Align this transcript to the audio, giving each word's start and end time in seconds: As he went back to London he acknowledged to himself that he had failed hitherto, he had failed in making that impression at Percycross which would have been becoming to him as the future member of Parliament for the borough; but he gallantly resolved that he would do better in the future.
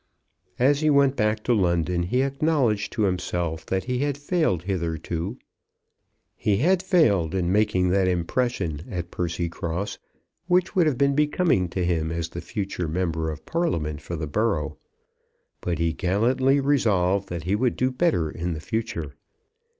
As 0.57 0.79
he 0.81 0.89
went 0.89 1.15
back 1.15 1.43
to 1.43 1.53
London 1.53 2.01
he 2.01 2.23
acknowledged 2.23 2.91
to 2.93 3.03
himself 3.03 3.67
that 3.67 3.83
he 3.83 3.99
had 3.99 4.17
failed 4.17 4.63
hitherto, 4.63 5.37
he 6.35 6.57
had 6.57 6.81
failed 6.81 7.35
in 7.35 7.51
making 7.51 7.89
that 7.89 8.07
impression 8.07 8.81
at 8.89 9.11
Percycross 9.11 9.99
which 10.47 10.75
would 10.75 10.87
have 10.87 10.97
been 10.97 11.13
becoming 11.13 11.69
to 11.69 11.85
him 11.85 12.11
as 12.11 12.29
the 12.29 12.41
future 12.41 12.87
member 12.87 13.29
of 13.29 13.45
Parliament 13.45 14.01
for 14.01 14.15
the 14.15 14.25
borough; 14.25 14.75
but 15.61 15.77
he 15.77 15.93
gallantly 15.93 16.59
resolved 16.59 17.29
that 17.29 17.43
he 17.43 17.53
would 17.55 17.75
do 17.75 17.91
better 17.91 18.31
in 18.31 18.53
the 18.53 18.59
future. 18.59 19.13